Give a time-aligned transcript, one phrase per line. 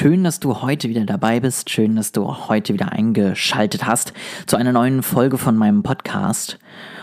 [0.00, 1.70] Schön, dass du heute wieder dabei bist.
[1.70, 4.12] Schön, dass du heute wieder eingeschaltet hast
[4.46, 6.60] zu einer neuen Folge von meinem Podcast.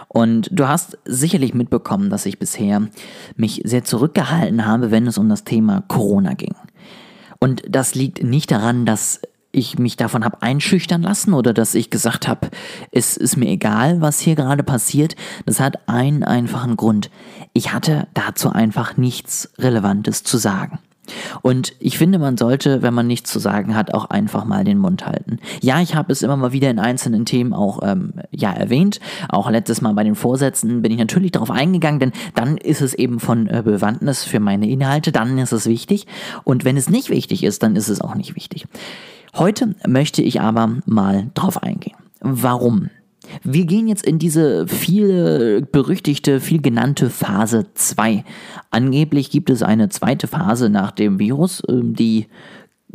[0.07, 2.87] Und du hast sicherlich mitbekommen, dass ich bisher
[3.35, 6.55] mich sehr zurückgehalten habe, wenn es um das Thema Corona ging.
[7.37, 9.19] Und das liegt nicht daran, dass
[9.51, 12.49] ich mich davon habe einschüchtern lassen oder dass ich gesagt habe,
[12.91, 15.17] es ist mir egal, was hier gerade passiert.
[15.45, 17.09] Das hat einen einfachen Grund.
[17.51, 20.79] Ich hatte dazu einfach nichts Relevantes zu sagen.
[21.41, 24.77] Und ich finde, man sollte, wenn man nichts zu sagen hat, auch einfach mal den
[24.77, 25.39] Mund halten.
[25.61, 28.99] Ja, ich habe es immer mal wieder in einzelnen Themen auch ähm, ja erwähnt.
[29.29, 32.93] Auch letztes Mal bei den Vorsätzen bin ich natürlich darauf eingegangen, denn dann ist es
[32.93, 36.07] eben von äh, Bewandtnis für meine Inhalte, dann ist es wichtig.
[36.43, 38.65] Und wenn es nicht wichtig ist, dann ist es auch nicht wichtig.
[39.35, 41.97] Heute möchte ich aber mal drauf eingehen.
[42.21, 42.89] Warum?
[43.43, 48.23] Wir gehen jetzt in diese viel berüchtigte, viel genannte Phase 2.
[48.71, 52.27] Angeblich gibt es eine zweite Phase nach dem Virus, ähm, die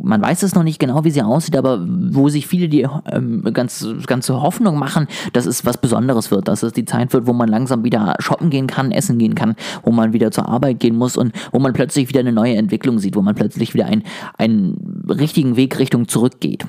[0.03, 3.43] man weiß es noch nicht genau, wie sie aussieht, aber wo sich viele die ähm,
[3.53, 7.33] ganz, ganze Hoffnung machen, dass es was Besonderes wird, dass es die Zeit wird, wo
[7.33, 10.95] man langsam wieder shoppen gehen kann, essen gehen kann, wo man wieder zur Arbeit gehen
[10.95, 14.03] muss und wo man plötzlich wieder eine neue Entwicklung sieht, wo man plötzlich wieder ein,
[14.37, 16.65] einen richtigen Weg Richtung zurückgeht.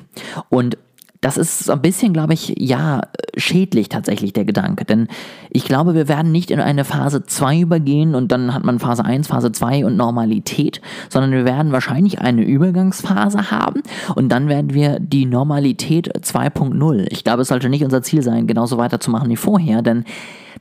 [0.49, 0.77] Und
[1.21, 3.01] das ist so ein bisschen, glaube ich, ja,
[3.35, 4.85] schädlich tatsächlich der Gedanke.
[4.85, 5.07] Denn
[5.49, 9.05] ich glaube, wir werden nicht in eine Phase 2 übergehen und dann hat man Phase
[9.05, 13.81] 1, Phase 2 und Normalität, sondern wir werden wahrscheinlich eine Übergangsphase haben
[14.15, 17.07] und dann werden wir die Normalität 2.0.
[17.09, 20.05] Ich glaube, es sollte nicht unser Ziel sein, genauso weiterzumachen wie vorher, denn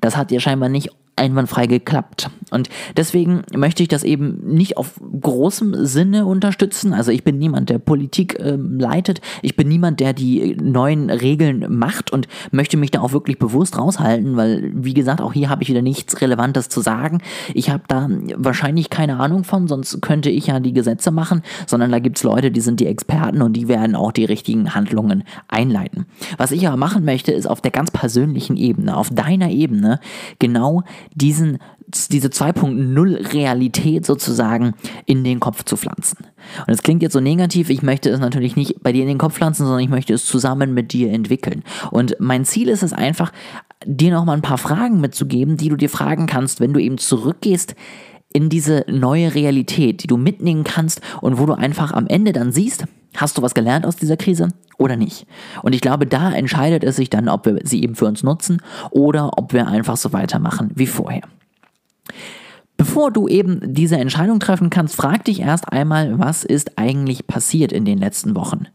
[0.00, 2.30] das hat ja scheinbar nicht einwandfrei geklappt.
[2.50, 6.92] Und deswegen möchte ich das eben nicht auf großem Sinne unterstützen.
[6.94, 9.20] Also ich bin niemand, der Politik äh, leitet.
[9.42, 13.78] Ich bin niemand, der die neuen Regeln macht und möchte mich da auch wirklich bewusst
[13.78, 17.18] raushalten, weil, wie gesagt, auch hier habe ich wieder nichts Relevantes zu sagen.
[17.54, 21.90] Ich habe da wahrscheinlich keine Ahnung von, sonst könnte ich ja die Gesetze machen, sondern
[21.90, 25.24] da gibt es Leute, die sind die Experten und die werden auch die richtigen Handlungen
[25.48, 26.06] einleiten.
[26.38, 30.00] Was ich aber machen möchte, ist auf der ganz persönlichen Ebene, auf deiner Ebene,
[30.38, 30.82] genau
[31.14, 31.58] diesen,
[32.10, 34.74] diese 2.0 Realität sozusagen
[35.06, 36.18] in den Kopf zu pflanzen.
[36.66, 39.18] Und es klingt jetzt so negativ, ich möchte es natürlich nicht bei dir in den
[39.18, 41.62] Kopf pflanzen, sondern ich möchte es zusammen mit dir entwickeln.
[41.90, 43.32] Und mein Ziel ist es einfach,
[43.84, 47.74] dir nochmal ein paar Fragen mitzugeben, die du dir fragen kannst, wenn du eben zurückgehst
[48.32, 52.52] in diese neue Realität, die du mitnehmen kannst und wo du einfach am Ende dann
[52.52, 52.84] siehst,
[53.16, 54.48] hast du was gelernt aus dieser Krise
[54.78, 55.26] oder nicht?
[55.62, 58.62] Und ich glaube, da entscheidet es sich dann, ob wir sie eben für uns nutzen
[58.90, 61.22] oder ob wir einfach so weitermachen wie vorher.
[62.84, 67.70] Bevor du eben diese Entscheidung treffen kannst, frag dich erst einmal, was ist eigentlich passiert
[67.70, 68.66] in den letzten Wochen?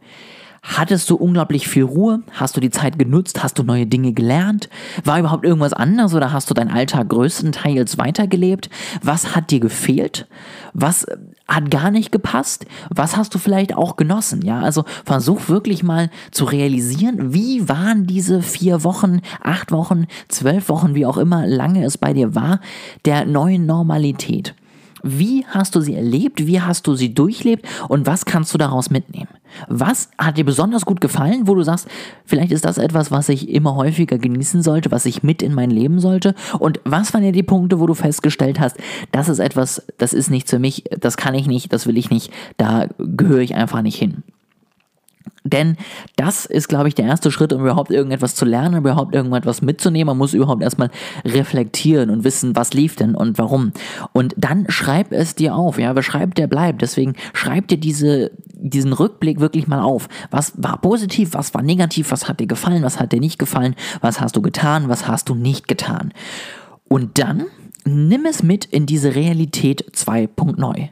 [0.75, 2.21] Hattest du unglaublich viel Ruhe?
[2.33, 3.41] Hast du die Zeit genutzt?
[3.41, 4.67] Hast du neue Dinge gelernt?
[5.05, 8.69] War überhaupt irgendwas anders oder hast du deinen Alltag größtenteils weitergelebt?
[9.01, 10.27] Was hat dir gefehlt?
[10.73, 11.07] Was
[11.47, 12.65] hat gar nicht gepasst?
[12.89, 14.41] Was hast du vielleicht auch genossen?
[14.41, 20.67] Ja, also versuch wirklich mal zu realisieren, wie waren diese vier Wochen, acht Wochen, zwölf
[20.67, 22.59] Wochen, wie auch immer lange es bei dir war,
[23.05, 24.53] der neuen Normalität.
[25.01, 26.45] Wie hast du sie erlebt?
[26.45, 27.65] Wie hast du sie durchlebt?
[27.87, 29.29] Und was kannst du daraus mitnehmen?
[29.67, 31.87] Was hat dir besonders gut gefallen, wo du sagst,
[32.25, 35.69] vielleicht ist das etwas, was ich immer häufiger genießen sollte, was ich mit in mein
[35.69, 36.35] Leben sollte?
[36.59, 38.77] Und was waren ja die Punkte, wo du festgestellt hast,
[39.11, 42.09] das ist etwas, das ist nicht für mich, das kann ich nicht, das will ich
[42.09, 44.23] nicht, da gehöre ich einfach nicht hin?
[45.47, 45.77] Denn
[46.15, 50.07] das ist, glaube ich, der erste Schritt, um überhaupt irgendetwas zu lernen, überhaupt irgendetwas mitzunehmen.
[50.07, 50.89] Man muss überhaupt erstmal
[51.25, 53.71] reflektieren und wissen, was lief denn und warum.
[54.13, 55.79] Und dann schreib es dir auf.
[55.79, 56.81] Ja, wer schreibt, der bleibt.
[56.81, 58.31] Deswegen schreib dir diese,
[58.69, 60.09] diesen Rückblick wirklich mal auf.
[60.31, 63.75] Was war positiv, was war negativ, was hat dir gefallen, was hat dir nicht gefallen,
[64.01, 66.13] was hast du getan, was hast du nicht getan.
[66.87, 67.45] Und dann
[67.85, 70.89] nimm es mit in diese Realität 2.0.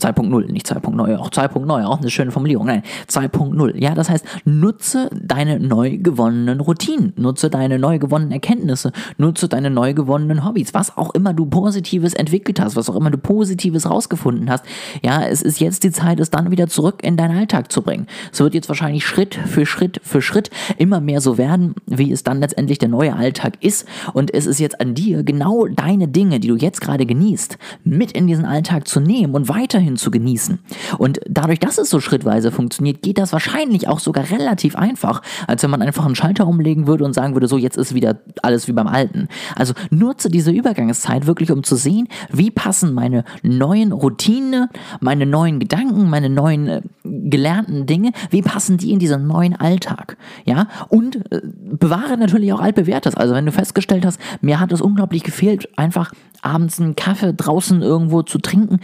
[0.00, 2.66] 2.0, nicht 2.0, auch 2.0, auch eine schöne Formulierung.
[2.66, 3.76] Nein, 2.0.
[3.76, 9.70] Ja, das heißt, nutze deine neu gewonnenen Routinen, nutze deine neu gewonnenen Erkenntnisse, nutze deine
[9.70, 13.88] neu gewonnenen Hobbys, was auch immer du Positives entwickelt hast, was auch immer du Positives
[13.88, 14.64] rausgefunden hast.
[15.02, 18.06] Ja, es ist jetzt die Zeit, es dann wieder zurück in deinen Alltag zu bringen.
[18.32, 22.22] Es wird jetzt wahrscheinlich Schritt für Schritt für Schritt immer mehr so werden, wie es
[22.22, 23.86] dann letztendlich der neue Alltag ist.
[24.12, 28.12] Und es ist jetzt an dir, genau deine Dinge, die du jetzt gerade genießt, mit
[28.12, 30.58] in diesen Alltag zu nehmen und weiterhin weiterhin zu genießen.
[30.98, 35.62] Und dadurch, dass es so schrittweise funktioniert, geht das wahrscheinlich auch sogar relativ einfach, als
[35.62, 38.68] wenn man einfach einen Schalter umlegen würde und sagen würde, so jetzt ist wieder alles
[38.68, 39.28] wie beim Alten.
[39.54, 44.68] Also nutze diese Übergangszeit wirklich, um zu sehen, wie passen meine neuen Routinen,
[45.00, 50.16] meine neuen Gedanken, meine neuen äh, gelernten Dinge, wie passen die in diesen neuen Alltag?
[50.44, 53.14] Ja, und äh, bewahre natürlich auch altbewährtes.
[53.14, 56.12] Also wenn du festgestellt hast, mir hat es unglaublich gefehlt, einfach
[56.42, 58.80] abends einen Kaffee draußen irgendwo zu trinken,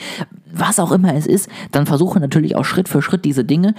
[0.52, 3.74] was auch immer es ist, dann versuche natürlich auch Schritt für Schritt diese Dinge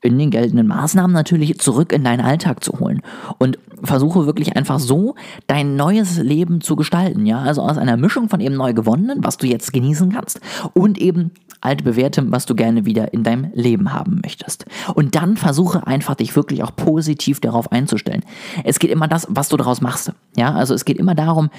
[0.00, 3.02] in den geltenden Maßnahmen natürlich zurück in deinen Alltag zu holen
[3.38, 5.14] und versuche wirklich einfach so
[5.46, 9.38] dein neues Leben zu gestalten, ja, also aus einer Mischung von eben neu gewonnenen, was
[9.38, 10.40] du jetzt genießen kannst
[10.72, 14.66] und eben altbewährtem, was du gerne wieder in deinem Leben haben möchtest.
[14.94, 18.22] Und dann versuche einfach dich wirklich auch positiv darauf einzustellen.
[18.64, 21.50] Es geht immer das, was du daraus machst, ja, also es geht immer darum,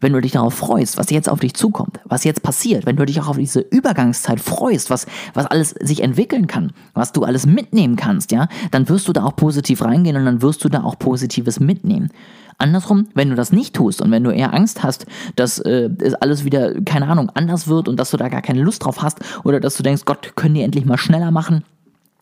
[0.00, 3.04] wenn du dich darauf freust, was jetzt auf dich zukommt, was jetzt passiert, wenn du
[3.04, 7.46] dich auch auf diese Übergangszeit freust, was, was alles sich entwickeln kann, was du alles
[7.46, 10.82] mitnehmen kannst, ja, dann wirst du da auch positiv reingehen und dann wirst du da
[10.82, 12.10] auch Positives mitnehmen.
[12.58, 15.06] Andersrum, wenn du das nicht tust und wenn du eher Angst hast,
[15.36, 18.62] dass äh, es alles wieder, keine Ahnung, anders wird und dass du da gar keine
[18.62, 21.62] Lust drauf hast oder dass du denkst, Gott, können die endlich mal schneller machen,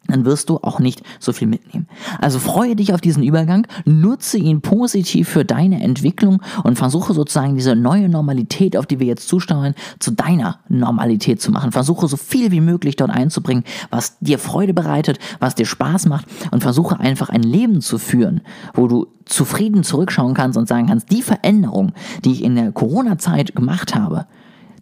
[0.08, 1.88] dann wirst du auch nicht so viel mitnehmen.
[2.20, 7.54] Also freue dich auf diesen Übergang, nutze ihn positiv für deine Entwicklung und versuche sozusagen
[7.54, 11.72] diese neue Normalität, auf die wir jetzt zusteuern, zu deiner Normalität zu machen.
[11.72, 16.26] Versuche so viel wie möglich dort einzubringen, was dir Freude bereitet, was dir Spaß macht
[16.50, 18.40] und versuche einfach ein Leben zu führen,
[18.74, 21.92] wo du zufrieden zurückschauen kannst und sagen kannst, die Veränderung,
[22.24, 24.26] die ich in der Corona-Zeit gemacht habe,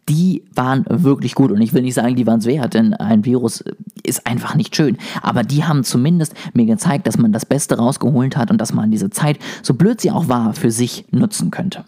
[0.09, 1.51] die waren wirklich gut.
[1.51, 3.65] Und ich will nicht sagen, die waren es wert, denn ein Virus
[4.05, 4.99] ist einfach nicht schön.
[5.23, 8.91] Aber die haben zumindest mir gezeigt, dass man das Beste rausgeholt hat und dass man
[8.91, 11.85] diese Zeit, so blöd sie auch war, für sich nutzen könnte.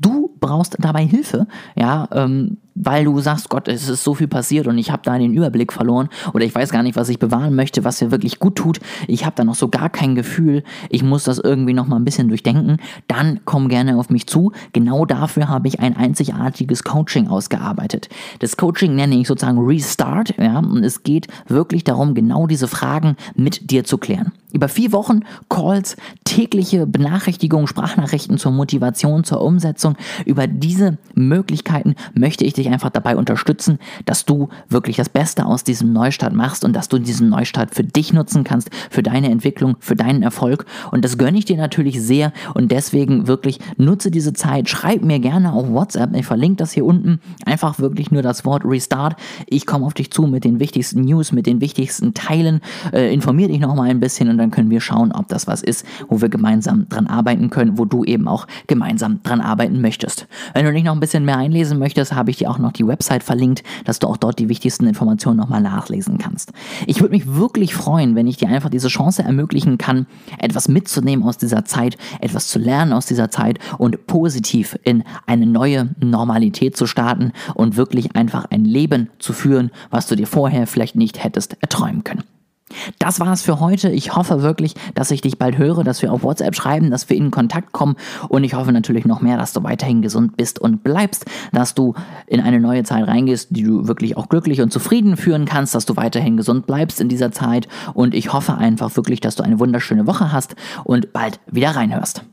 [0.00, 1.46] Du brauchst dabei Hilfe,
[1.76, 5.18] ja, ähm, weil du sagst, Gott, es ist so viel passiert und ich habe da
[5.18, 8.38] den Überblick verloren oder ich weiß gar nicht, was ich bewahren möchte, was mir wirklich
[8.38, 8.80] gut tut.
[9.06, 10.62] Ich habe da noch so gar kein Gefühl.
[10.88, 12.78] Ich muss das irgendwie noch mal ein bisschen durchdenken.
[13.08, 14.52] Dann komm gerne auf mich zu.
[14.72, 18.08] Genau dafür habe ich ein einzigartiges Coaching ausgearbeitet.
[18.38, 23.16] Das Coaching nenne ich sozusagen Restart, ja, und es geht wirklich darum, genau diese Fragen
[23.34, 24.32] mit dir zu klären.
[24.52, 29.96] Über vier Wochen Calls, tägliche Benachrichtigungen, Sprachnachrichten zur Motivation, zur Umsetzung.
[30.26, 35.92] Über diese Möglichkeiten möchte ich einfach dabei unterstützen, dass du wirklich das Beste aus diesem
[35.92, 39.96] Neustart machst und dass du diesen Neustart für dich nutzen kannst, für deine Entwicklung, für
[39.96, 40.66] deinen Erfolg.
[40.90, 44.68] Und das gönne ich dir natürlich sehr und deswegen wirklich nutze diese Zeit.
[44.68, 46.14] Schreib mir gerne auf WhatsApp.
[46.14, 47.20] Ich verlinke das hier unten.
[47.44, 49.16] Einfach wirklich nur das Wort Restart.
[49.46, 52.60] Ich komme auf dich zu mit den wichtigsten News, mit den wichtigsten Teilen.
[52.92, 55.84] Äh, informier dich nochmal ein bisschen und dann können wir schauen, ob das was ist,
[56.08, 60.26] wo wir gemeinsam dran arbeiten können, wo du eben auch gemeinsam dran arbeiten möchtest.
[60.54, 62.86] Wenn du dich noch ein bisschen mehr einlesen möchtest, habe ich dir auch noch die
[62.86, 66.52] Website verlinkt, dass du auch dort die wichtigsten Informationen nochmal nachlesen kannst.
[66.86, 70.06] Ich würde mich wirklich freuen, wenn ich dir einfach diese Chance ermöglichen kann,
[70.38, 75.46] etwas mitzunehmen aus dieser Zeit, etwas zu lernen aus dieser Zeit und positiv in eine
[75.46, 80.66] neue Normalität zu starten und wirklich einfach ein Leben zu führen, was du dir vorher
[80.66, 82.24] vielleicht nicht hättest erträumen können.
[82.98, 83.90] Das war's für heute.
[83.90, 87.16] Ich hoffe wirklich, dass ich dich bald höre, dass wir auf WhatsApp schreiben, dass wir
[87.16, 87.96] in Kontakt kommen
[88.28, 91.94] und ich hoffe natürlich noch mehr, dass du weiterhin gesund bist und bleibst, dass du
[92.26, 95.86] in eine neue Zeit reingehst, die du wirklich auch glücklich und zufrieden führen kannst, dass
[95.86, 99.58] du weiterhin gesund bleibst in dieser Zeit und ich hoffe einfach wirklich, dass du eine
[99.58, 102.24] wunderschöne Woche hast und bald wieder reinhörst.